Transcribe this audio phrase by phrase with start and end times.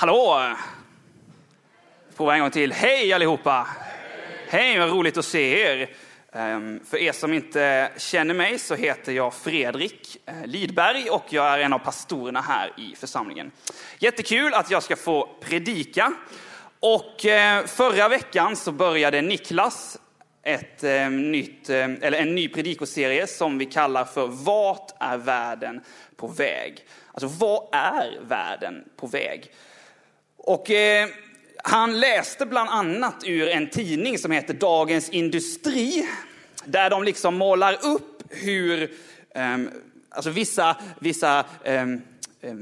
[0.00, 0.54] Hallå!
[2.16, 2.72] Prova en gång till.
[2.72, 3.66] Hej allihopa!
[4.48, 5.90] Hej, vad roligt att se er.
[6.32, 11.46] Ehm, för er som inte känner mig så heter jag Fredrik eh, Lidberg och jag
[11.46, 13.50] är en av pastorerna här i församlingen.
[13.98, 16.12] Jättekul att jag ska få predika.
[16.80, 19.98] Och eh, förra veckan så började Niklas
[20.42, 25.80] ett ehm, nytt, eh, eller en ny predikoserie som vi kallar för Vart är världen
[26.16, 26.86] på väg?
[27.12, 29.52] Alltså, vad är världen på väg?
[30.38, 31.08] Och eh,
[31.64, 36.08] han läste bland annat ur en tidning som heter Dagens Industri,
[36.64, 38.82] där de liksom målar upp hur
[39.34, 39.58] eh,
[40.10, 41.86] alltså vissa, vissa eh,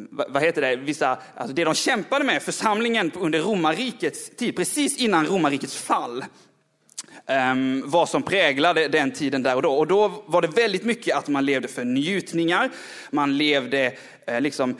[0.08, 5.26] vad heter det, vissa, alltså det de kämpade med, församlingen under romarrikets tid, precis innan
[5.26, 6.24] romarrikets fall,
[7.26, 9.72] um, vad som präglade den tiden där och då.
[9.72, 12.70] Och då var det väldigt mycket att man levde för njutningar,
[13.10, 13.92] man levde
[14.26, 14.76] eh, liksom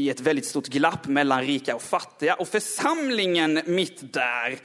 [0.00, 2.34] i ett väldigt stort glapp mellan rika och fattiga.
[2.34, 4.58] Och församlingen mitt där,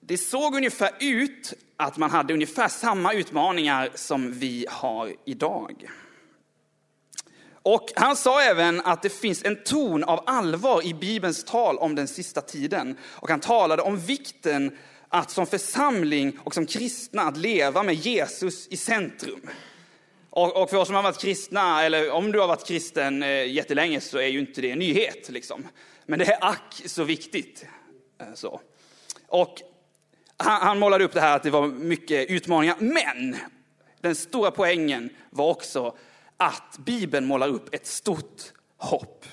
[0.00, 5.90] det såg ungefär ut att man hade ungefär samma utmaningar som vi har idag.
[7.62, 11.94] Och han sa även att det finns en ton av allvar i Bibelns tal om
[11.94, 12.96] den sista tiden.
[13.04, 14.76] Och han talade om vikten
[15.08, 19.40] att som församling och som kristna att leva med Jesus i centrum.
[20.36, 23.52] Och, och, för oss som har varit kristna, eller om du har varit kristen eh,
[23.52, 25.28] jättelänge så är ju inte det en nyhet.
[25.28, 25.68] Liksom.
[26.06, 27.66] Men det är ack så viktigt.
[28.20, 28.60] Eh, så.
[29.28, 29.62] Och
[30.36, 33.36] han, han målade upp det här att det var mycket utmaningar, men
[34.00, 35.96] den stora poängen var också
[36.36, 38.42] att Bibeln målar upp ett stort
[38.76, 39.24] hopp.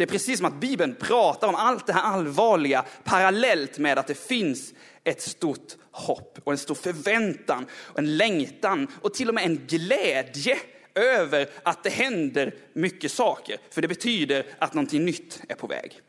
[0.00, 4.06] Det är precis som att Bibeln pratar om allt det här allvarliga parallellt med att
[4.06, 9.34] det finns ett stort hopp och en stor förväntan och en längtan och till och
[9.34, 10.58] med en glädje
[10.94, 13.56] över att det händer mycket saker.
[13.70, 16.00] För det betyder att någonting nytt är på väg.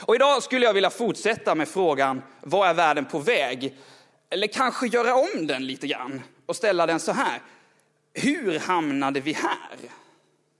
[0.00, 3.76] Och idag skulle jag vilja fortsätta med frågan, vad är världen på väg?
[4.30, 7.42] Eller kanske göra om den lite grann och ställa den så här.
[8.14, 10.05] Hur hamnade vi här?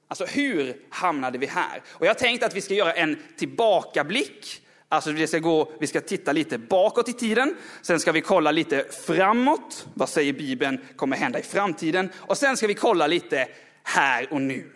[0.09, 1.83] Alltså hur hamnade vi här?
[1.89, 5.87] Och jag har tänkt att vi ska göra en tillbakablick Alltså vi ska, gå, vi
[5.87, 9.87] ska titta lite bakåt i tiden, sen ska vi kolla lite framåt.
[9.95, 12.11] Vad säger Bibeln kommer hända i framtiden?
[12.17, 13.49] Och sen ska vi kolla lite
[13.83, 14.73] här och nu.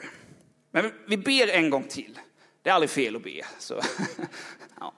[0.71, 2.19] Men vi ber en gång till.
[2.63, 3.45] Det är aldrig fel att be.
[3.59, 3.81] Så.
[4.81, 4.93] Ja.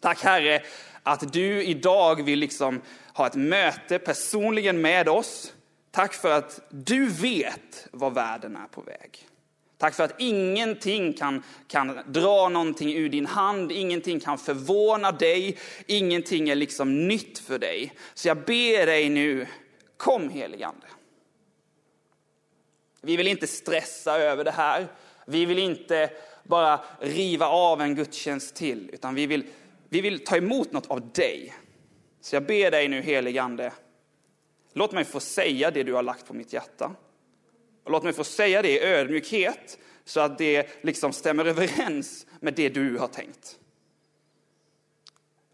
[0.00, 0.62] Tack Herre
[1.02, 2.80] att du idag vill liksom
[3.14, 5.52] ha ett möte personligen med oss.
[5.90, 9.28] Tack för att du vet var världen är på väg.
[9.84, 15.58] Tack för att ingenting kan, kan dra någonting ur din hand, ingenting kan förvåna dig,
[15.86, 17.92] ingenting är liksom nytt för dig.
[18.14, 19.46] Så jag ber dig nu,
[19.96, 20.86] kom heligande.
[23.00, 24.86] Vi vill inte stressa över det här.
[25.26, 26.10] Vi vill inte
[26.42, 29.46] bara riva av en gudstjänst till, utan vi vill,
[29.88, 31.54] vi vill ta emot något av dig.
[32.20, 33.72] Så jag ber dig nu heligande,
[34.72, 36.94] låt mig få säga det du har lagt på mitt hjärta.
[37.84, 42.54] Och låt mig få säga det i ödmjukhet så att det liksom stämmer överens med
[42.54, 43.58] det du har tänkt.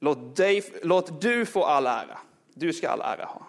[0.00, 2.18] Låt, dig, låt du få all ära.
[2.54, 3.46] Du ska all ära ha.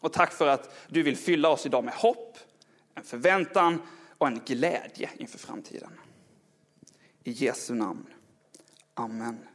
[0.00, 2.38] Och tack för att du vill fylla oss idag med hopp,
[2.94, 3.82] en förväntan
[4.18, 5.90] och en glädje inför framtiden.
[7.24, 8.06] I Jesu namn.
[8.94, 9.47] Amen.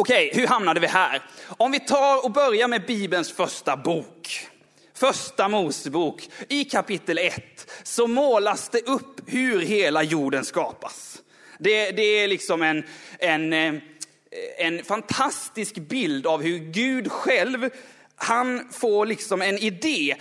[0.00, 1.22] Okej, hur hamnade vi här?
[1.46, 4.48] Om vi tar och börjar med Bibelns första bok.
[4.94, 11.22] Första Mosebok, i kapitel 1, så målas det upp hur hela jorden skapas.
[11.58, 12.84] Det, det är liksom en,
[13.18, 13.74] en, eh,
[14.58, 17.70] en fantastisk bild av hur Gud själv,
[18.16, 20.16] han får liksom en idé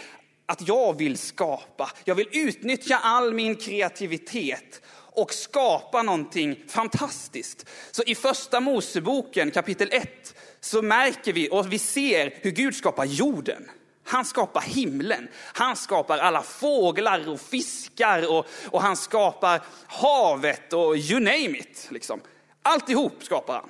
[0.46, 1.91] att jag vill skapa.
[2.06, 4.81] Jag vill utnyttja all min kreativitet
[5.12, 7.70] och skapa någonting fantastiskt.
[7.92, 13.06] Så i första Moseboken kapitel 1 så märker vi och vi ser hur Gud skapar
[13.06, 13.70] jorden.
[14.03, 20.97] Han skapar himlen, han skapar alla fåglar och fiskar och, och han skapar havet och
[20.97, 21.88] you name it.
[21.91, 22.22] Liksom.
[22.61, 23.70] Alltihop skapar han.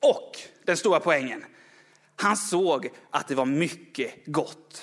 [0.00, 1.44] Och den stora poängen,
[2.16, 4.82] han såg att det var mycket gott.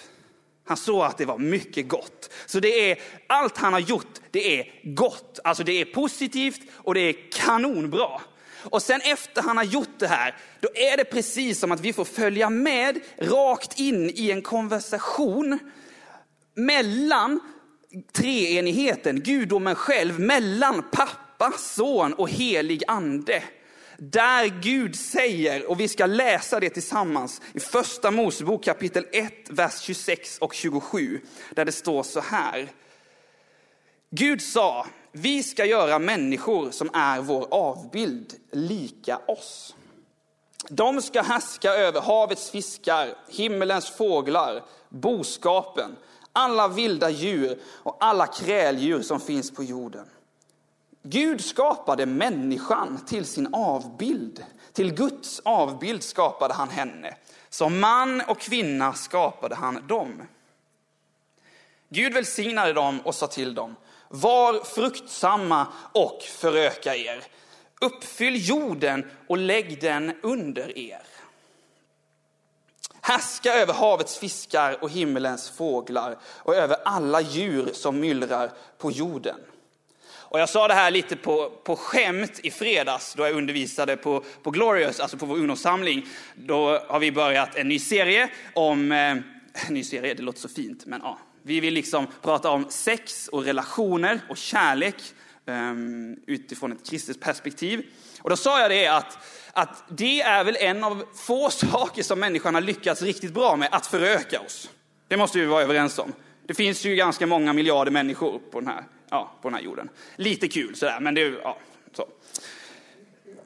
[0.65, 2.29] Han såg att det var mycket gott.
[2.45, 5.39] Så det är, allt han har gjort, det är gott.
[5.44, 8.21] Alltså det är positivt och det är kanonbra.
[8.63, 11.94] Och sen efter han har gjort det här, då är det precis som att vi
[11.94, 15.59] får följa med rakt in i en konversation
[16.56, 17.39] mellan
[18.13, 23.44] treenigheten, gudomen själv, mellan pappa, son och helig ande.
[23.97, 29.81] Där Gud säger, och vi ska läsa det tillsammans i första Mosebok kapitel 1, vers
[29.81, 31.21] 26 och 27,
[31.51, 32.71] där det står så här.
[34.09, 39.75] Gud sa, vi ska göra människor som är vår avbild lika oss.
[40.69, 45.95] De ska härska över havets fiskar, himmelens fåglar, boskapen,
[46.33, 50.06] alla vilda djur och alla kräldjur som finns på jorden.
[51.07, 54.46] Gud skapade människan till sin avbild.
[54.74, 57.16] Till Guds avbild skapade han henne.
[57.50, 60.22] Som man och kvinna skapade han dem.
[61.90, 63.75] Gud välsignade dem och sa till dem,
[64.10, 67.24] var fruktsamma och föröka er.
[67.81, 71.04] Uppfyll jorden och lägg den under er.
[73.02, 79.40] Härska över havets fiskar och himmelens fåglar och över alla djur som myllrar på jorden.
[80.35, 84.23] Och jag sa det här lite på, på skämt i fredags då jag undervisade på,
[84.43, 86.05] på Glorious, alltså på vår ungdomssamling.
[86.35, 89.15] Då har vi börjat en ny serie om, eh,
[89.69, 91.19] ny serie, det låter så fint, men ja.
[91.43, 94.95] Vi vill liksom prata om sex och relationer och kärlek
[95.45, 97.85] um, utifrån ett kristet perspektiv.
[98.21, 99.17] Och då sa jag det att,
[99.53, 103.69] att det är väl en av få saker som människan har lyckats riktigt bra med,
[103.71, 104.69] att föröka oss.
[105.07, 106.13] Det måste vi vara överens om.
[106.47, 109.90] Det finns ju ganska många miljarder människor på den här, ja, på den här jorden.
[110.16, 111.57] Lite kul sådär, men det, ja,
[111.94, 112.07] så.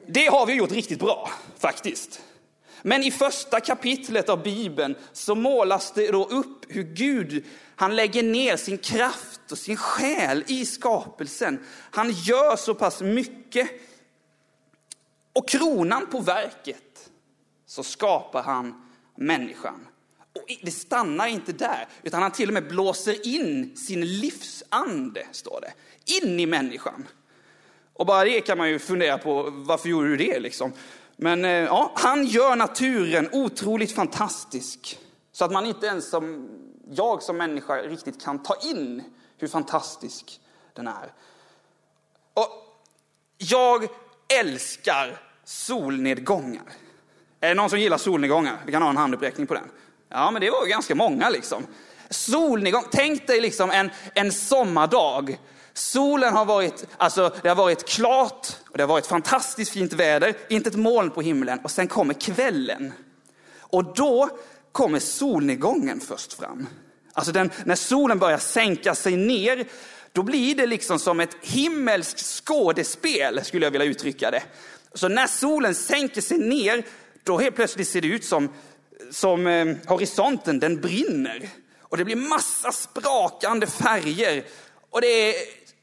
[0.06, 2.22] Det har vi gjort riktigt bra, faktiskt.
[2.82, 7.44] Men i första kapitlet av Bibeln så målas det då upp hur Gud,
[7.76, 11.64] han lägger ner sin kraft och sin själ i skapelsen.
[11.90, 13.70] Han gör så pass mycket.
[15.32, 17.10] Och kronan på verket
[17.66, 19.86] så skapar han människan.
[20.32, 25.60] Och det stannar inte där, utan han till och med blåser in sin livsande, står
[25.60, 25.72] det,
[26.20, 27.08] in i människan.
[27.92, 30.72] Och bara det kan man ju fundera på, varför gjorde du det liksom?
[31.16, 34.98] Men eh, ja, han gör naturen otroligt fantastisk.
[35.32, 36.48] Så att man inte ens som
[36.90, 39.02] jag som människa riktigt kan ta in
[39.38, 40.40] hur fantastisk
[40.74, 41.12] den är.
[42.34, 42.48] Och
[43.38, 43.88] jag
[44.40, 46.72] älskar solnedgångar.
[47.40, 48.62] Är det någon som gillar solnedgångar?
[48.66, 49.70] Vi kan ha en handuppräckning på den.
[50.10, 51.66] Ja, men det var ganska många liksom.
[52.10, 55.38] Solnedgång, tänk dig liksom en, en sommardag.
[55.72, 60.34] Solen har varit, alltså det har varit klart och det har varit fantastiskt fint väder,
[60.48, 62.92] inte ett moln på himlen och sen kommer kvällen.
[63.58, 64.28] Och då
[64.72, 66.66] kommer solnedgången först fram.
[67.12, 69.66] Alltså den, när solen börjar sänka sig ner,
[70.12, 74.42] då blir det liksom som ett himmelskt skådespel, skulle jag vilja uttrycka det.
[74.94, 76.84] Så när solen sänker sig ner,
[77.24, 78.48] då helt plötsligt ser det ut som,
[79.10, 81.48] som eh, horisonten, den brinner.
[81.80, 84.44] Och det blir massa sprakande färger.
[84.90, 85.34] Och det är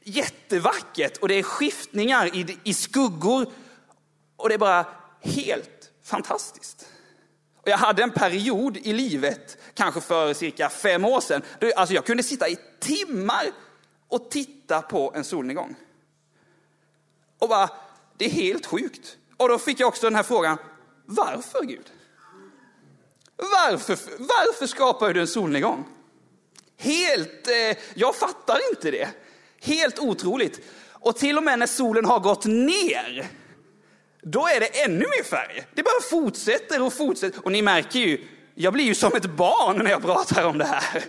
[0.04, 3.46] jättevackert och det är skiftningar i, i skuggor.
[4.36, 4.86] Och det är bara
[5.20, 6.88] helt fantastiskt.
[7.62, 11.94] Och jag hade en period i livet, kanske för cirka fem år sedan, då alltså
[11.94, 13.46] jag kunde sitta i timmar
[14.08, 15.74] och titta på en solnedgång.
[17.38, 17.70] Och bara,
[18.16, 19.16] det är helt sjukt.
[19.36, 20.58] Och då fick jag också den här frågan,
[21.04, 21.92] varför Gud?
[23.38, 25.84] Varför, varför skapar du en solnedgång?
[26.76, 29.08] Helt, eh, jag fattar inte det.
[29.60, 30.60] Helt otroligt.
[30.92, 33.26] Och till och med när solen har gått ner,
[34.22, 35.66] då är det ännu mer färg.
[35.74, 37.44] Det bara fortsätter och fortsätter.
[37.44, 40.64] Och ni märker ju, jag blir ju som ett barn när jag pratar om det
[40.64, 41.04] här.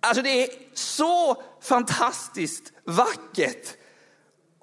[0.00, 3.76] Alltså det är så fantastiskt vackert.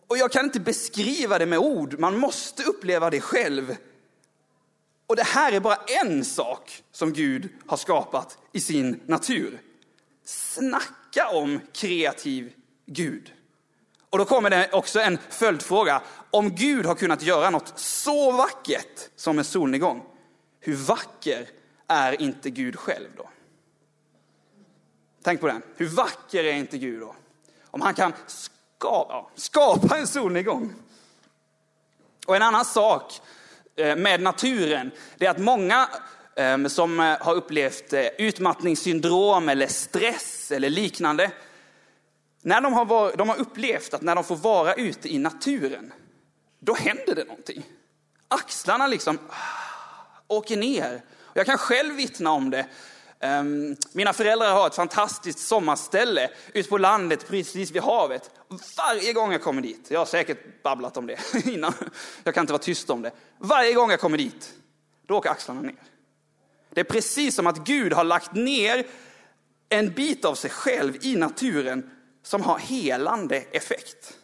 [0.07, 3.75] Och jag kan inte beskriva det med ord, man måste uppleva det själv.
[5.10, 9.62] Och det här är bara en sak som Gud har skapat i sin natur.
[10.25, 12.54] Snacka om kreativ
[12.86, 13.34] Gud.
[14.10, 16.01] Och då kommer det också en följdfråga.
[16.32, 20.06] Om Gud har kunnat göra något så vackert som en solnedgång,
[20.60, 21.50] hur vacker
[21.88, 23.30] är inte Gud själv då?
[25.24, 25.62] Tänk på den.
[25.75, 27.16] Hur vacker är inte Gud då?
[27.66, 30.74] Om han kan skapa, skapa en solnedgång.
[32.28, 33.22] Och en annan sak
[33.79, 35.89] Eh, med naturen, det är att många
[36.36, 41.31] ehm, som eh, har upplevt eh, utmattningssyndrom eller stress eller liknande,
[42.41, 45.93] när de har, varit, de har upplevt att när de får vara ute i naturen,
[46.59, 47.63] då händer det någonting.
[48.27, 51.01] Axlarna liksom ah, åker ner.
[51.33, 52.65] Jag kan själv vittna om det.
[53.21, 58.31] Ehm, mina föräldrar har ett fantastiskt sommarställe ute på landet precis vid havet.
[58.77, 61.73] Varje gång jag kommer dit, jag har säkert babblat om det innan,
[62.23, 63.11] jag kan inte vara tyst om det.
[63.38, 64.53] Varje gång jag kommer dit,
[65.07, 65.75] då åker axlarna ner.
[66.69, 68.85] Det är precis som att Gud har lagt ner
[69.69, 71.89] en bit av sig själv i naturen
[72.23, 74.17] som har helande effekt.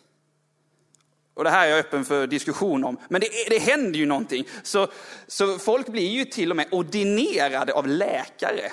[1.33, 4.47] Och det här är jag öppen för diskussion om, men det, det händer ju någonting.
[4.63, 4.87] Så,
[5.27, 8.71] så folk blir ju till och med ordinerade av läkare.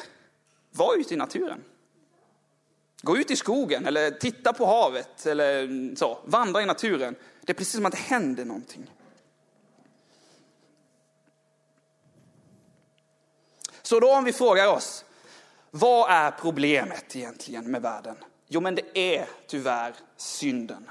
[0.72, 1.64] Var ute i naturen.
[3.02, 6.18] Gå ut i skogen eller titta på havet eller så.
[6.24, 7.14] Vandra i naturen.
[7.40, 8.90] Det är precis som att det händer någonting.
[13.82, 15.04] Så då om vi frågar oss,
[15.70, 18.16] vad är problemet egentligen med världen?
[18.48, 20.90] Jo, men det är tyvärr synden.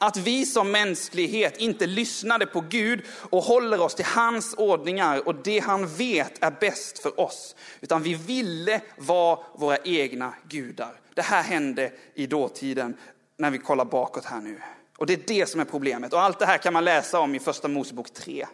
[0.00, 5.34] Att vi som mänsklighet inte lyssnade på Gud och håller oss till hans ordningar och
[5.34, 7.56] det han vet är bäst för oss.
[7.80, 11.00] Utan vi ville vara våra egna gudar.
[11.14, 12.96] Det här hände i dåtiden
[13.36, 14.60] när vi kollar bakåt här nu.
[14.98, 16.12] Och det är det som är problemet.
[16.12, 18.46] Och allt det här kan man läsa om i första Mosebok 3.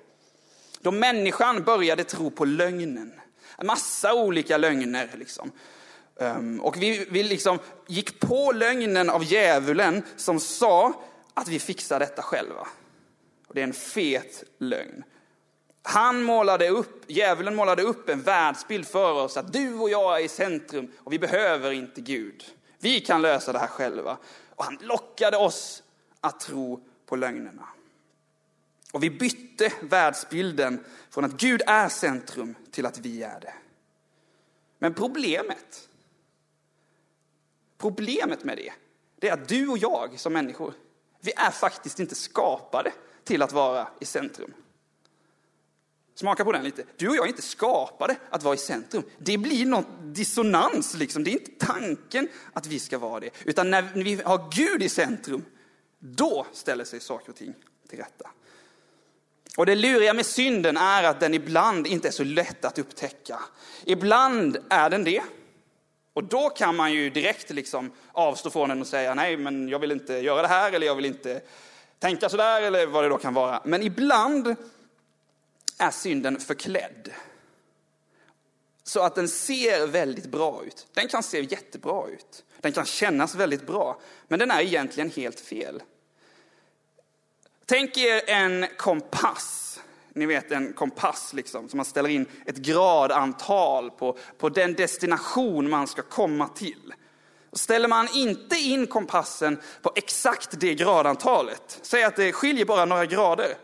[0.80, 3.12] Då människan började tro på lögnen.
[3.58, 5.52] En massa olika lögner liksom.
[6.16, 10.92] Um, och vi, vi liksom gick på lögnen av djävulen som sa
[11.34, 12.66] att vi fixar detta själva.
[13.46, 15.04] Och det är en fet lögn.
[15.82, 20.24] Han målade upp, djävulen målade upp en världsbild för oss att du och jag är
[20.24, 22.44] i centrum och vi behöver inte Gud.
[22.78, 24.16] Vi kan lösa det här själva.
[24.50, 25.82] Och han lockade oss
[26.20, 27.68] att tro på lögnerna.
[28.92, 33.54] Och vi bytte världsbilden från att Gud är centrum till att vi är det.
[34.78, 35.88] Men problemet,
[37.78, 38.72] problemet med det,
[39.18, 40.74] det är att du och jag som människor,
[41.24, 42.92] vi är faktiskt inte skapade
[43.24, 44.54] till att vara i centrum.
[46.14, 46.84] Smaka på den lite.
[46.96, 49.02] Du och jag är inte skapade att vara i centrum.
[49.18, 51.24] Det blir någon dissonans, liksom.
[51.24, 53.30] det är inte tanken att vi ska vara det.
[53.44, 55.44] Utan när vi har Gud i centrum,
[55.98, 57.54] då ställer sig saker och ting
[57.88, 58.30] till rätta.
[59.56, 63.40] Och det luriga med synden är att den ibland inte är så lätt att upptäcka.
[63.84, 65.22] Ibland är den det.
[66.14, 69.78] Och då kan man ju direkt liksom avstå från den och säga nej, men jag
[69.78, 71.40] vill inte göra det här eller jag vill inte
[71.98, 73.62] tänka så där, eller vad det då kan vara.
[73.64, 74.56] Men ibland
[75.78, 77.12] är synden förklädd.
[78.82, 80.86] Så att den ser väldigt bra ut.
[80.94, 82.44] Den kan se jättebra ut.
[82.60, 84.00] Den kan kännas väldigt bra.
[84.28, 85.82] Men den är egentligen helt fel.
[87.66, 89.80] Tänk er en kompass.
[90.14, 95.70] Ni vet en kompass liksom, som man ställer in ett gradantal på, på den destination
[95.70, 96.94] man ska komma till.
[97.50, 102.84] Och ställer man inte in kompassen på exakt det gradantalet, säg att det skiljer bara
[102.84, 103.54] några grader,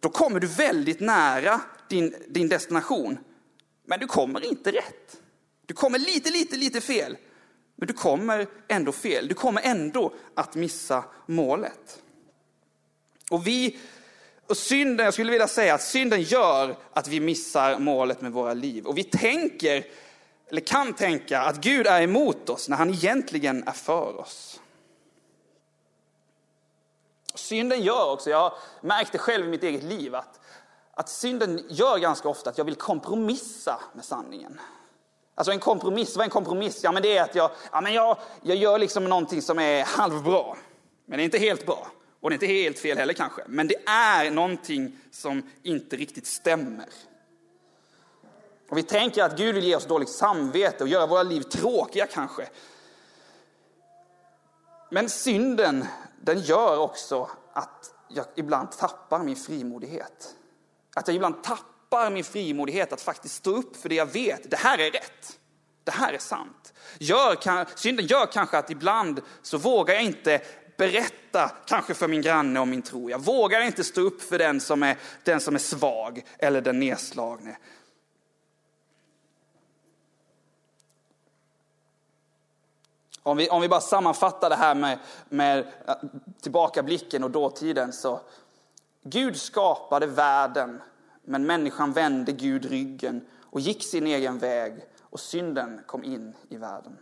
[0.00, 3.18] då kommer du väldigt nära din, din destination.
[3.86, 5.20] Men du kommer inte rätt.
[5.66, 7.16] Du kommer lite, lite, lite fel.
[7.76, 9.28] Men du kommer ändå fel.
[9.28, 12.02] Du kommer ändå att missa målet.
[13.30, 13.78] Och vi,
[14.48, 18.54] och synden, jag skulle vilja säga att synden gör att vi missar målet med våra
[18.54, 18.86] liv.
[18.86, 19.86] Och vi tänker,
[20.48, 24.60] eller kan tänka, att Gud är emot oss när han egentligen är för oss.
[27.34, 30.40] Synden gör också, jag har märkt det själv i mitt eget liv att,
[30.94, 34.60] att synden gör ganska ofta att jag vill kompromissa med sanningen.
[35.34, 36.84] Alltså en kompromiss, vad är en kompromiss?
[36.84, 39.84] Ja men det är att jag, ja, men jag, jag gör liksom någonting som är
[39.84, 40.56] halvbra,
[41.06, 41.86] men det är inte helt bra.
[42.20, 46.26] Och det är inte helt fel heller kanske, men det är någonting som inte riktigt
[46.26, 46.86] stämmer.
[48.68, 52.06] Och vi tänker att Gud vill ge oss dåligt samvete och göra våra liv tråkiga
[52.06, 52.48] kanske.
[54.90, 55.84] Men synden,
[56.20, 60.34] den gör också att jag ibland tappar min frimodighet.
[60.96, 64.50] Att jag ibland tappar min frimodighet att faktiskt stå upp för det jag vet.
[64.50, 65.38] Det här är rätt.
[65.84, 66.72] Det här är sant.
[66.98, 70.40] Gör, synden gör kanske att ibland så vågar jag inte
[70.78, 73.10] berätta kanske för min granne om min tro.
[73.10, 76.78] Jag vågar inte stå upp för den som är, den som är svag eller den
[76.78, 77.56] nedslagne.
[83.22, 85.94] Om vi, om vi bara sammanfattar det här med, med eh,
[86.40, 88.20] tillbakablicken och dåtiden så
[89.02, 90.82] Gud skapade världen
[91.24, 96.56] men människan vände Gud ryggen och gick sin egen väg och synden kom in i
[96.56, 96.96] världen.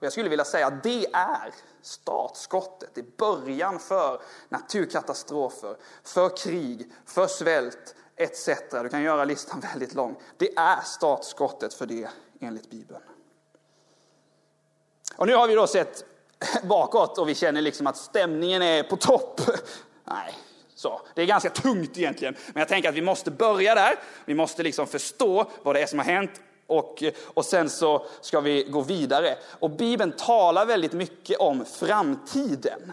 [0.00, 6.36] Och jag skulle vilja säga att det är startskottet, det är början för naturkatastrofer, för
[6.36, 8.48] krig, för svält etc.
[8.70, 10.16] Du kan göra listan väldigt lång.
[10.36, 12.08] Det är startskottet för det
[12.40, 13.02] enligt Bibeln.
[15.16, 16.04] Och nu har vi då sett
[16.62, 19.40] bakåt och vi känner liksom att stämningen är på topp.
[20.04, 20.34] Nej,
[20.74, 21.00] så.
[21.14, 22.36] Det är ganska tungt egentligen.
[22.46, 23.98] Men jag tänker att vi måste börja där.
[24.24, 28.40] Vi måste liksom förstå vad det är som har hänt och, och sen så ska
[28.40, 29.38] vi gå vidare.
[29.44, 32.92] Och Bibeln talar väldigt mycket om framtiden.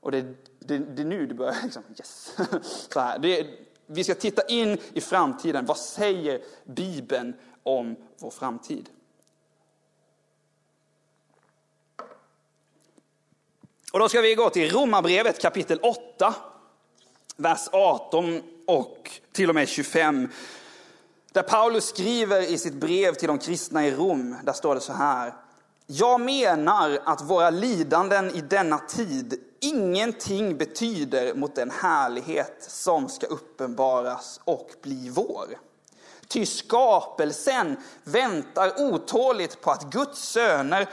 [0.00, 0.22] Och det,
[0.58, 2.36] det, det är nu det börjar, liksom, yes.
[2.92, 3.18] Så här.
[3.18, 3.46] Det,
[3.86, 5.66] vi ska titta in i framtiden.
[5.66, 8.90] Vad säger Bibeln om vår framtid?
[13.92, 16.34] Och då ska vi gå till Romarbrevet kapitel 8,
[17.36, 20.28] vers 18 och till och med 25.
[21.32, 24.92] Där Paulus skriver i sitt brev till de kristna i Rom, där står det så
[24.92, 25.34] här.
[25.86, 33.26] Jag menar att våra lidanden i denna tid ingenting betyder mot den härlighet som ska
[33.26, 35.46] uppenbaras och bli vår.
[36.28, 40.88] Ty skapelsen väntar otåligt på att Guds söner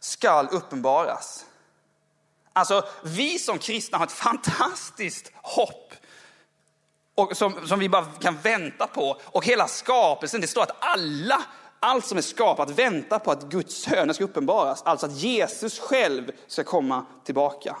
[0.00, 1.44] skall uppenbaras.
[2.52, 5.94] Alltså, vi som kristna har ett fantastiskt hopp
[7.14, 9.20] och som, som vi bara kan vänta på.
[9.24, 11.42] Och hela skapelsen, det står att alla,
[11.80, 14.82] allt som är skapat väntar på att Guds söner ska uppenbaras.
[14.82, 17.76] Alltså att Jesus själv ska komma tillbaka.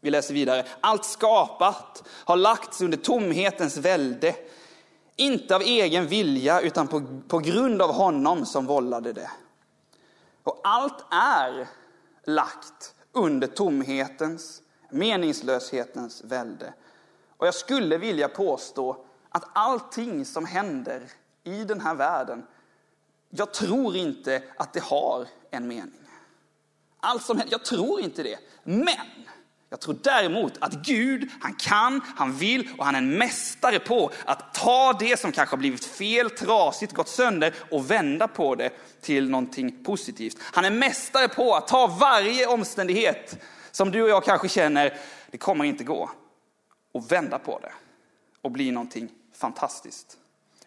[0.00, 0.66] Vi läser vidare.
[0.80, 4.34] Allt skapat har lagts under tomhetens välde.
[5.16, 9.30] Inte av egen vilja, utan på, på grund av honom som vållade det.
[10.42, 11.68] Och allt är
[12.24, 16.72] lagt under tomhetens, meningslöshetens välde.
[17.38, 21.02] Och jag skulle vilja påstå att allting som händer
[21.44, 22.46] i den här världen,
[23.30, 26.00] jag tror inte att det har en mening.
[27.00, 28.38] Allt som händer, jag tror inte det.
[28.64, 28.88] Men
[29.70, 34.10] jag tror däremot att Gud, han kan, han vill och han är en mästare på
[34.24, 38.70] att ta det som kanske har blivit fel, trasigt, gått sönder och vända på det
[39.00, 40.36] till någonting positivt.
[40.40, 43.38] Han är mästare på att ta varje omständighet
[43.70, 44.98] som du och jag kanske känner,
[45.30, 46.10] det kommer inte gå,
[46.92, 47.72] och vända på det
[48.42, 50.18] och bli någonting fantastiskt.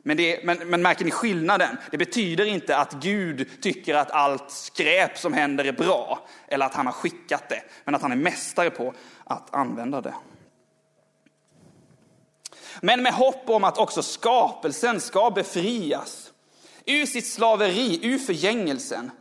[0.03, 1.77] Men, det, men, men märker ni skillnaden?
[1.91, 6.73] Det betyder inte att Gud tycker att allt skräp som händer är bra, eller att
[6.73, 10.13] han har skickat det, men att han är mästare på att använda det.
[12.81, 16.31] Men med hopp om att också skapelsen ska befrias
[16.85, 19.11] ur sitt slaveri, ur förgängelsen.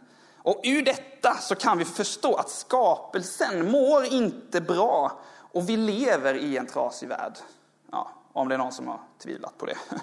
[0.43, 5.21] Och ur detta så kan vi förstå att skapelsen mår inte bra
[5.53, 7.33] och vi lever i en trasig värld.
[7.93, 9.77] Ja, om det är någon som har tvivlat på det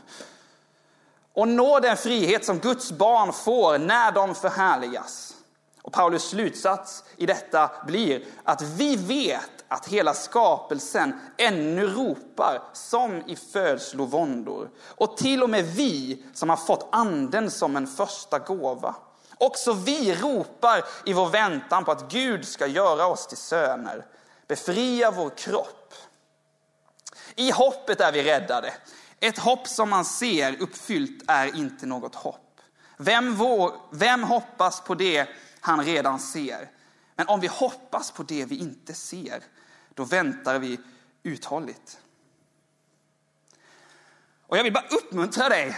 [1.33, 5.33] och nå den frihet som Guds barn får när de förhärligas.
[5.81, 13.23] Och Paulus slutsats i detta blir att vi vet att hela skapelsen ännu ropar som
[13.27, 14.69] i födslovåndor.
[14.85, 18.95] Och till och med vi som har fått anden som en första gåva.
[19.37, 24.05] Också vi ropar i vår väntan på att Gud ska göra oss till söner,
[24.47, 25.93] befria vår kropp.
[27.35, 28.73] I hoppet är vi räddade.
[29.19, 32.61] Ett hopp som man ser uppfyllt är inte något hopp.
[32.97, 35.27] Vem, vår, vem hoppas på det
[35.59, 36.71] han redan ser?
[37.15, 39.43] Men om vi hoppas på det vi inte ser,
[39.93, 40.79] då väntar vi
[41.23, 41.99] uthålligt.
[44.47, 45.77] Och jag vill bara uppmuntra dig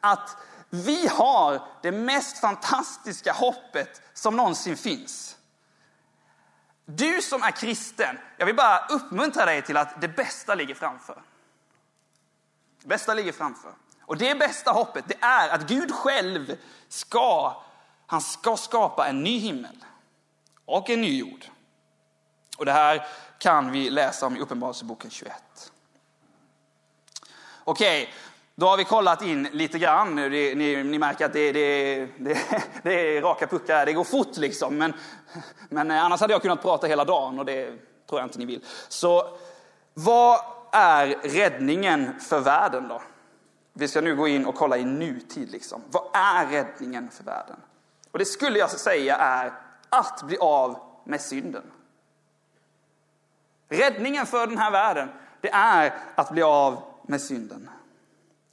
[0.00, 0.36] att
[0.70, 5.37] vi har det mest fantastiska hoppet som någonsin finns.
[6.90, 11.22] Du som är kristen, jag vill bara uppmuntra dig till att det bästa ligger framför.
[12.82, 13.72] Det bästa ligger framför.
[14.00, 17.62] Och det bästa hoppet, det är att Gud själv ska,
[18.06, 19.84] han ska skapa en ny himmel
[20.64, 21.44] och en ny jord.
[22.58, 23.06] Och det här
[23.38, 25.72] kan vi läsa om i Uppenbarelseboken 21.
[27.64, 28.14] Okej,
[28.58, 30.14] då har vi kollat in lite grann.
[30.14, 32.38] Ni, ni, ni märker att det, det, det,
[32.82, 34.78] det, är raka puckar, det går fort liksom.
[34.78, 34.92] Men,
[35.68, 37.66] men eh, annars hade jag kunnat prata hela dagen och det
[38.08, 38.64] tror jag inte ni vill.
[38.88, 39.36] Så
[39.94, 40.40] vad
[40.72, 43.02] är räddningen för världen då?
[43.72, 45.50] Vi ska nu gå in och kolla i nutid.
[45.50, 45.82] Liksom.
[45.90, 47.56] Vad är räddningen för världen?
[48.10, 49.52] Och det skulle jag säga är
[49.88, 51.64] att bli av med synden.
[53.68, 55.08] Räddningen för den här världen,
[55.40, 57.70] det är att bli av med synden.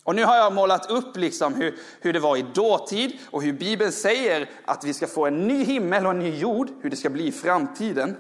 [0.05, 3.53] Och nu har jag målat upp liksom hur, hur det var i dåtid och hur
[3.53, 6.95] Bibeln säger att vi ska få en ny himmel och en ny jord, hur det
[6.95, 8.17] ska bli i framtiden.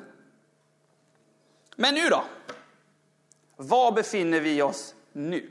[1.75, 2.23] Men nu då?
[3.57, 5.49] Var befinner vi oss nu?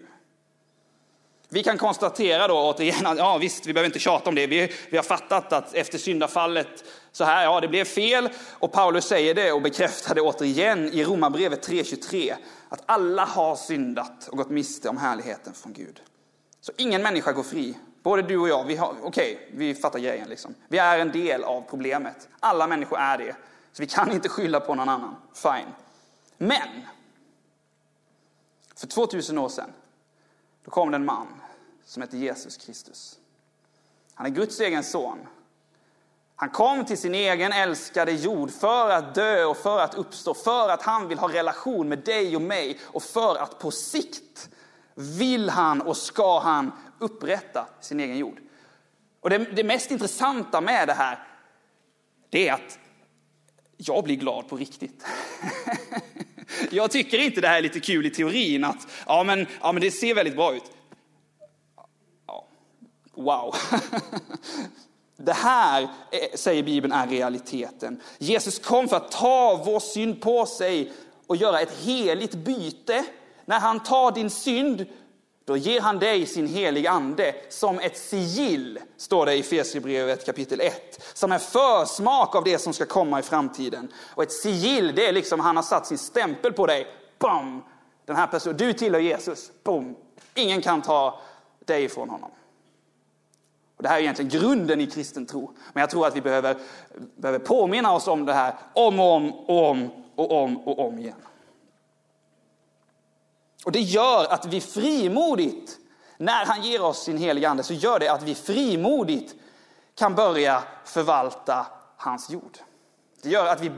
[1.49, 4.47] Vi kan konstatera då återigen att ja, visst, vi behöver inte tjata om det.
[4.47, 8.29] Vi, vi har fattat att efter syndafallet så här, ja, det blev fel.
[8.53, 12.35] Och Paulus säger det och bekräftar det återigen i Romarbrevet 3.23.
[12.69, 16.01] Att alla har syndat och gått miste om härligheten från Gud.
[16.65, 17.79] Så ingen människa går fri.
[18.03, 20.55] Både du och jag, vi okej, okay, vi fattar grejen liksom.
[20.69, 22.29] Vi är en del av problemet.
[22.41, 23.37] Alla människor är det.
[23.73, 25.17] Så vi kan inte skylla på någon annan.
[25.35, 25.73] Fine.
[26.39, 26.69] Men
[28.77, 29.73] för 2000 år sedan,
[30.65, 31.27] då kom det en man
[31.85, 33.19] som hette Jesus Kristus.
[34.15, 35.19] Han är Guds egen son.
[36.37, 40.69] Han kom till sin egen älskade jord för att dö och för att uppstå, för
[40.69, 44.51] att han vill ha relation med dig och mig och för att på sikt
[44.95, 48.41] vill han och ska han upprätta sin egen jord.
[49.21, 51.19] Och det, det mest intressanta med det här,
[52.31, 52.79] det är att
[53.77, 55.05] jag blir glad på riktigt.
[56.71, 59.83] Jag tycker inte det här är lite kul i teorin, att ja men, ja, men
[59.83, 60.73] det ser väldigt bra ut.
[62.27, 62.47] Ja.
[63.15, 63.55] Wow.
[65.17, 65.89] Det här,
[66.35, 68.01] säger Bibeln, är realiteten.
[68.19, 70.93] Jesus kom för att ta vår synd på sig
[71.27, 73.05] och göra ett heligt byte.
[73.45, 74.87] När han tar din synd,
[75.45, 80.61] då ger han dig sin heliga ande som ett sigill, står det i Efesierbrevet kapitel
[80.61, 81.03] 1.
[81.15, 83.93] Som en försmak av det som ska komma i framtiden.
[84.15, 86.87] Och ett sigill, det är liksom han har satt sin stämpel på dig.
[87.19, 87.63] Bam!
[88.07, 89.51] Den här personen, du tillhör Jesus.
[89.63, 89.97] Boom!
[90.35, 91.21] Ingen kan ta
[91.65, 92.31] dig ifrån honom.
[93.77, 95.51] Och det här är egentligen grunden i kristen tro.
[95.73, 96.57] Men jag tror att vi behöver,
[97.17, 100.99] behöver påminna oss om det här om och om och om och om och om
[100.99, 101.15] igen.
[103.65, 105.79] Och det gör att vi frimodigt,
[106.17, 109.35] när han ger oss sin heliga ande, så gör det att vi frimodigt
[109.95, 112.59] kan börja förvalta hans jord.
[113.23, 113.73] Det gör att vi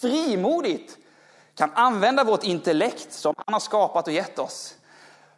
[0.00, 0.98] frimodigt
[1.54, 4.74] kan använda vårt intellekt som han har skapat och gett oss.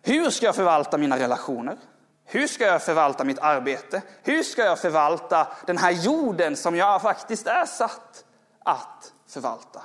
[0.02, 1.78] Hur ska jag förvalta mina relationer?
[2.24, 4.02] Hur ska jag förvalta mitt arbete?
[4.22, 8.24] Hur ska jag förvalta den här jorden som jag faktiskt är satt
[8.64, 9.82] att förvalta?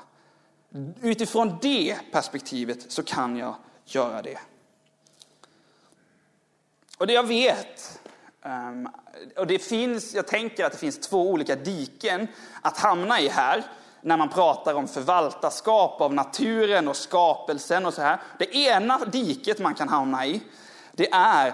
[1.02, 3.56] Utifrån det perspektivet så kan jag
[3.96, 4.40] göra det.
[6.98, 8.00] Och det jag vet,
[8.42, 8.90] ehm,
[9.38, 12.28] och det finns, jag tänker att det finns två olika diken
[12.62, 13.64] att hamna i här
[14.02, 18.20] när man pratar om förvaltarskap av naturen och skapelsen och så här.
[18.40, 20.42] Det ena diket man kan hamna i,
[20.92, 21.54] det är,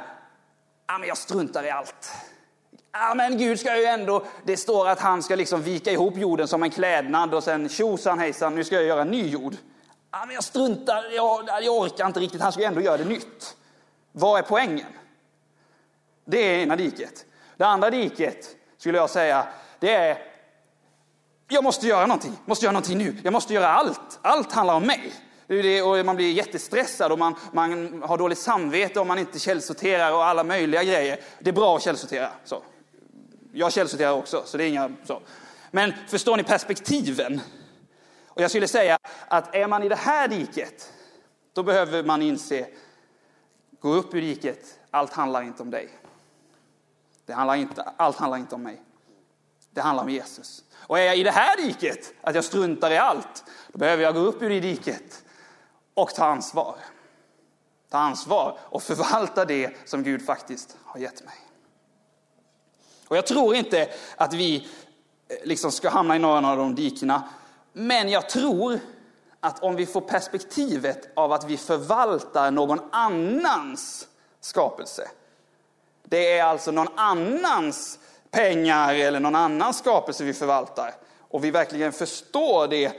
[0.87, 2.11] ja men jag struntar i allt.
[2.91, 6.47] Ja men Gud ska ju ändå, det står att han ska liksom vika ihop jorden
[6.47, 9.55] som en klädnad och sen tjosan hejsan, nu ska jag göra en ny jord
[10.21, 13.05] ah, men jag struntar, jag, jag orkar inte riktigt, han ska ju ändå göra det
[13.05, 13.57] nytt.
[14.11, 14.87] Vad är poängen?
[16.25, 17.25] Det är ena diket.
[17.57, 19.47] Det andra diket skulle jag säga,
[19.79, 20.17] det är
[21.47, 24.19] jag måste göra någonting, Jag måste göra någonting nu, jag måste göra allt.
[24.21, 25.13] Allt handlar om mig.
[25.83, 30.25] Och man blir jättestressad och man, man har dåligt samvete om man inte källsorterar och
[30.25, 31.19] alla möjliga grejer.
[31.39, 32.29] Det är bra att källsortera.
[32.43, 32.63] Så.
[33.53, 35.21] Jag källsorterar också, så det är inga så.
[35.71, 37.41] Men förstår ni perspektiven?
[38.35, 40.93] Och jag skulle säga att är man i det här diket,
[41.53, 42.67] då behöver man inse,
[43.79, 45.89] gå upp ur diket, allt handlar inte om dig.
[47.25, 48.81] Det handlar inte, allt handlar inte om mig.
[49.71, 50.63] Det handlar om Jesus.
[50.73, 54.13] Och är jag i det här diket, att jag struntar i allt, då behöver jag
[54.13, 55.23] gå upp ur det diket
[55.93, 56.75] och ta ansvar.
[57.89, 61.35] Ta ansvar och förvalta det som Gud faktiskt har gett mig.
[63.07, 64.55] Och jag tror inte att vi
[65.27, 67.23] eh, liksom ska hamna i någon av de dikena.
[67.77, 68.79] Men jag tror
[69.39, 74.07] att om vi får perspektivet av att vi förvaltar någon annans
[74.41, 75.09] skapelse.
[76.03, 77.99] Det är alltså någon annans
[78.31, 82.91] pengar eller någon annan skapelse vi förvaltar och vi verkligen förstår det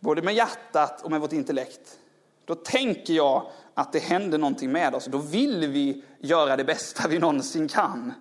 [0.00, 1.98] både med hjärtat och med vårt intellekt,
[2.44, 5.04] då tänker jag att det händer någonting med oss.
[5.04, 8.12] Då vill vi göra det bästa vi någonsin kan,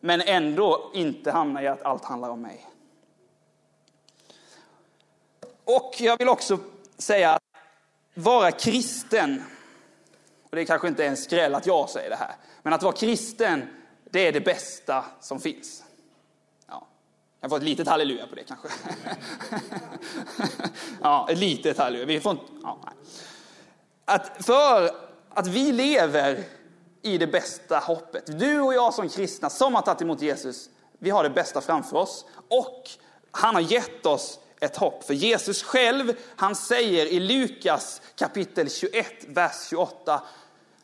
[0.00, 2.66] men ändå inte hamna i att allt handlar om mig.
[5.66, 6.58] Och jag vill också
[6.98, 7.42] säga att
[8.14, 9.44] vara kristen,
[10.42, 12.92] och det är kanske inte en skräll att jag säger det här, men att vara
[12.92, 13.68] kristen,
[14.10, 15.84] det är det bästa som finns.
[16.68, 16.86] Ja,
[17.40, 18.68] Jag får ett litet halleluja på det kanske.
[21.02, 22.06] ja, ett litet halleluja.
[22.06, 22.78] Vi får inte, ja,
[24.04, 24.90] att för
[25.30, 26.44] att vi lever
[27.02, 28.38] i det bästa hoppet.
[28.38, 31.96] Du och jag som kristna som har tagit emot Jesus, vi har det bästa framför
[31.96, 32.24] oss.
[32.48, 32.90] Och
[33.30, 35.04] han har gett oss ett hopp.
[35.04, 40.22] För Jesus själv, han säger i Lukas kapitel 21, vers 28,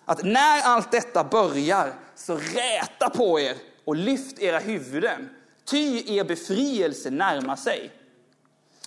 [0.05, 5.29] att när allt detta börjar, så räta på er och lyft era huvuden
[5.65, 7.91] ty er befrielse närmar sig.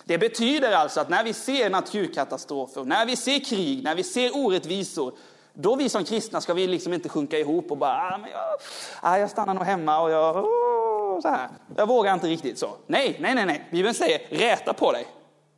[0.04, 4.36] Det betyder alltså att när vi ser naturkatastrofer, när vi ser krig, när vi ser
[4.36, 5.12] orättvisor,
[5.52, 8.40] då vi som kristna ska vi liksom inte sjunka ihop och bara, ah, men jag,
[9.00, 10.75] ah, jag stannar nog hemma och jag, oh,
[11.22, 11.48] så här.
[11.76, 12.76] Jag vågar inte riktigt så.
[12.86, 13.68] Nej, nej, nej, nej.
[13.70, 15.06] Bibeln säger, räta på dig.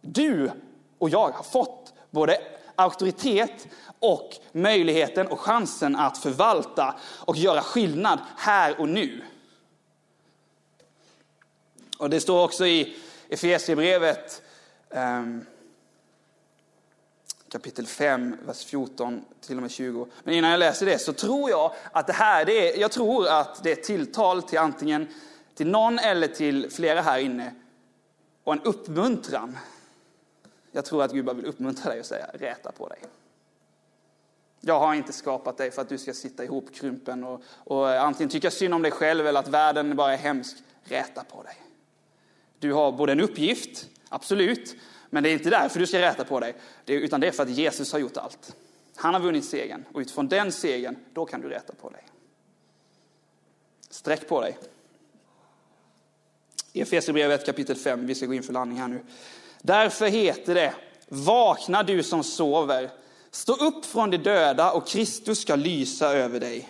[0.00, 0.50] Du
[0.98, 2.38] och jag har fått både
[2.74, 3.68] auktoritet
[3.98, 9.22] och möjligheten och chansen att förvalta och göra skillnad här och nu.
[11.98, 12.96] Och det står också i
[13.28, 14.42] Efesierbrevet
[14.90, 15.46] um,
[17.52, 20.06] kapitel 5, vers 14 till och med 20.
[20.24, 23.28] Men innan jag läser det så tror jag att det här, det är, jag tror
[23.28, 25.08] att det är ett tilltal till antingen
[25.58, 27.54] till någon eller till flera här inne
[28.44, 29.58] och en uppmuntran.
[30.72, 32.98] Jag tror att Gud bara vill uppmuntra dig och säga räta på dig.
[34.60, 38.30] Jag har inte skapat dig för att du ska sitta ihop krympen och, och antingen
[38.30, 40.56] tycka synd om dig själv eller att världen bara är hemsk.
[40.82, 41.56] Räta på dig.
[42.58, 44.76] Du har både en uppgift, absolut,
[45.10, 46.54] men det är inte därför du ska räta på dig,
[46.86, 48.56] utan det är för att Jesus har gjort allt.
[48.96, 52.02] Han har vunnit segern och utifrån den segern, då kan du räta på dig.
[53.90, 54.58] Sträck på dig.
[56.72, 59.00] Efesierbrevet kapitel 5, vi ska gå in för landning här nu.
[59.62, 60.74] Därför heter det,
[61.08, 62.90] vakna du som sover,
[63.30, 66.68] stå upp från de döda och Kristus ska lysa över dig.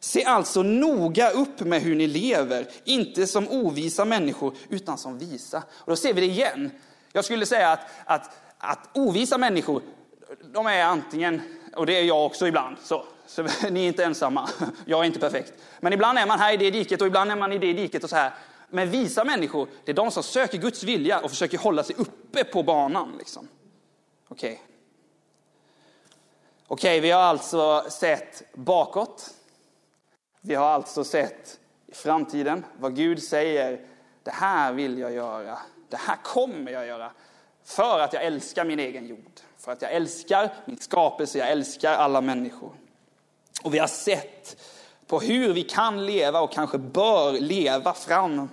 [0.00, 5.62] Se alltså noga upp med hur ni lever, inte som ovisa människor, utan som visa.
[5.70, 6.70] Och då ser vi det igen.
[7.12, 9.82] Jag skulle säga att, att, att ovisa människor,
[10.52, 11.40] de är antingen,
[11.76, 14.48] och det är jag också ibland, så, så ni är inte ensamma,
[14.84, 15.52] jag är inte perfekt.
[15.80, 18.04] Men ibland är man här i det diket och ibland är man i det diket
[18.04, 18.32] och så här.
[18.74, 22.44] Men visa människor, det är de som söker Guds vilja och försöker hålla sig uppe
[22.44, 23.14] på banan.
[23.18, 23.48] Liksom.
[24.28, 24.52] Okej.
[24.52, 24.64] Okay.
[26.66, 29.30] Okej, okay, vi har alltså sett bakåt.
[30.40, 33.80] Vi har alltså sett i framtiden vad Gud säger.
[34.22, 35.58] Det här vill jag göra.
[35.88, 37.12] Det här kommer jag göra.
[37.64, 39.40] För att jag älskar min egen jord.
[39.58, 41.38] För att jag älskar min skapelse.
[41.38, 42.72] Jag älskar alla människor.
[43.62, 44.56] Och vi har sett
[45.06, 48.48] på hur vi kan leva och kanske bör leva fram,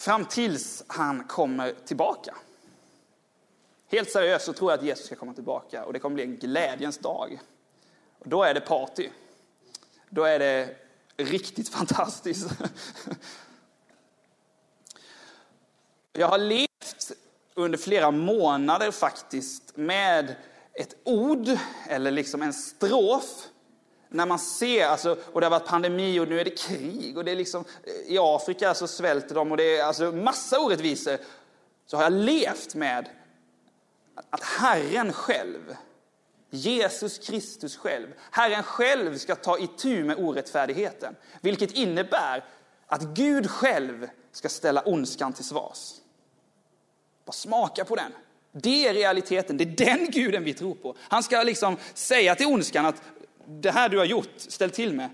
[0.00, 2.36] fram tills han kommer tillbaka.
[3.88, 6.36] Helt seriöst så tror jag att Jesus ska komma tillbaka och det kommer bli en
[6.36, 7.40] glädjens dag.
[8.18, 9.08] Och då är det party.
[10.08, 10.76] Då är det
[11.16, 12.50] riktigt fantastiskt.
[16.12, 17.12] Jag har levt
[17.54, 20.36] under flera månader faktiskt med
[20.72, 21.48] ett ord
[21.88, 23.49] eller liksom en strof
[24.10, 27.24] när man ser, alltså, och det har varit pandemi och nu är det krig och
[27.24, 27.64] det är liksom,
[28.06, 31.18] i Afrika så svälter de och det är alltså massa orättvisor.
[31.86, 33.08] Så har jag levt med
[34.30, 35.76] att Herren själv,
[36.50, 41.16] Jesus Kristus själv, Herren själv ska ta itu med orättfärdigheten.
[41.40, 42.44] Vilket innebär
[42.86, 45.92] att Gud själv ska ställa ondskan till svars.
[47.24, 48.12] Bara smaka på den.
[48.52, 50.96] Det är realiteten, det är den guden vi tror på.
[50.98, 53.02] Han ska liksom säga till ondskan att
[53.50, 55.10] det här du har gjort, ställt till med,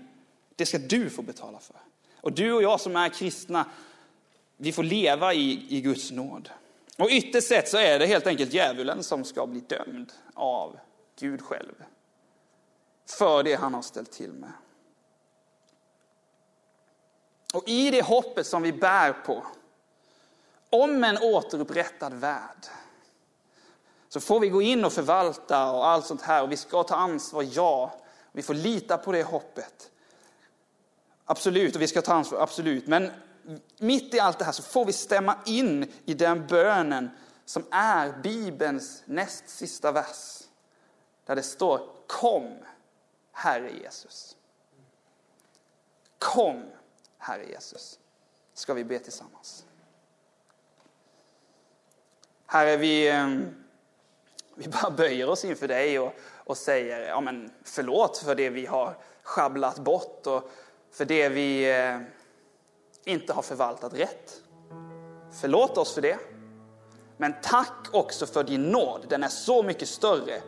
[0.55, 1.75] det ska du få betala för.
[2.21, 3.65] Och du och jag som är kristna,
[4.57, 6.49] vi får leva i, i Guds nåd.
[6.97, 10.79] Och ytterst sett så är det helt enkelt djävulen som ska bli dömd av
[11.19, 11.83] Gud själv.
[13.17, 14.51] För det han har ställt till med.
[17.53, 19.43] Och i det hoppet som vi bär på,
[20.69, 22.65] om en återupprättad värld,
[24.09, 26.95] så får vi gå in och förvalta och allt sånt här och vi ska ta
[26.95, 27.93] ansvar, ja.
[28.37, 29.91] Vi får lita på det hoppet.
[31.25, 32.87] Absolut, och vi ska ta ansvar, absolut.
[32.87, 33.11] Men
[33.77, 37.09] mitt i allt det här så får vi stämma in i den bönen
[37.45, 40.43] som är Bibelns näst sista vers.
[41.25, 42.57] Där det står Kom,
[43.31, 44.37] Herre Jesus.
[46.19, 46.65] Kom,
[47.17, 47.99] Herre Jesus.
[48.53, 49.65] Ska vi be tillsammans.
[52.45, 53.27] Herre, vi, eh,
[54.55, 56.13] vi bara böjer oss inför dig och,
[56.47, 60.49] och säger ja, men förlåt för det vi har schabblat bort och
[60.91, 61.99] för det vi eh,
[63.05, 64.41] inte har förvaltat rätt.
[65.41, 66.17] Förlåt oss för det.
[67.17, 69.05] Men tack också för din nåd.
[69.09, 70.41] Den är så mycket större.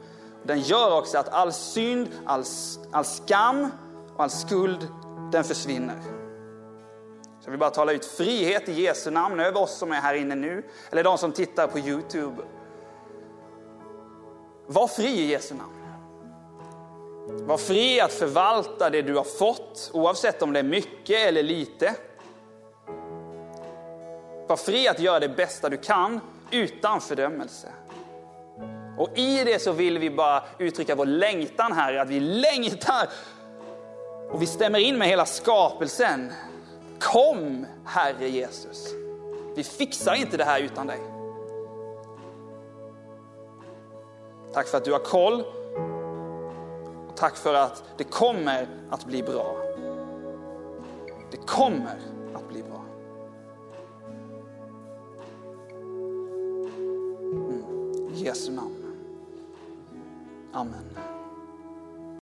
[0.44, 2.44] Den gör också att all synd, all,
[2.92, 3.72] all skam
[4.16, 4.88] och all skuld,
[5.32, 6.02] den försvinner.
[7.42, 10.14] Så jag vill bara tala ut frihet i Jesu namn över oss som är här
[10.14, 12.44] inne nu, eller de som tittar på Youtube.
[14.68, 15.79] Var fri i Jesu namn.
[17.30, 21.96] Var fri att förvalta det du har fått, oavsett om det är mycket eller lite.
[24.48, 26.20] Var fri att göra det bästa du kan
[26.52, 27.68] utan fördömelse.
[28.98, 33.10] Och i det så vill vi bara uttrycka vår längtan här, att vi längtar
[34.32, 36.32] och vi stämmer in med hela skapelsen.
[37.00, 38.94] Kom Herre Jesus.
[39.56, 41.00] Vi fixar inte det här utan dig.
[44.54, 45.59] Tack för att du har koll.
[47.20, 49.58] Tack för att det kommer att bli bra.
[51.32, 52.00] Det kommer
[52.34, 52.86] att bli bra.
[57.22, 57.64] Mm.
[58.14, 58.96] I Jesu namn.
[60.54, 61.19] Amen.